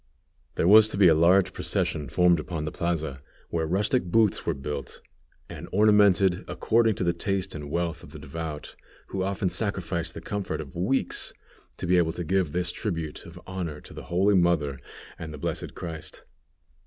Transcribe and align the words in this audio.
There 0.55 0.67
was 0.67 0.89
to 0.89 0.97
be 0.97 1.07
a 1.09 1.13
large 1.13 1.53
procession 1.53 2.09
formed 2.09 2.39
upon 2.39 2.65
the 2.65 2.71
plaza, 2.71 3.21
where 3.51 3.67
rustic 3.67 4.03
booths 4.05 4.47
were 4.47 4.55
built, 4.55 4.99
and 5.47 5.69
ornamented 5.71 6.43
according 6.47 6.95
to 6.95 7.03
the 7.03 7.13
taste 7.13 7.53
and 7.53 7.69
wealth 7.69 8.01
of 8.03 8.09
the 8.09 8.17
devout, 8.17 8.75
who 9.09 9.21
often 9.21 9.51
sacrificed 9.51 10.15
the 10.15 10.19
comfort 10.21 10.59
of 10.59 10.75
weeks, 10.75 11.33
to 11.77 11.85
be 11.85 11.97
able 11.97 12.13
to 12.13 12.23
give 12.23 12.51
this 12.51 12.71
tribute 12.71 13.27
of 13.27 13.39
honor 13.45 13.79
to 13.79 13.93
the 13.93 14.05
Holy 14.05 14.33
Mother 14.33 14.79
and 15.19 15.31
the 15.31 15.37
Blessed 15.37 15.75
Christ. 15.75 16.23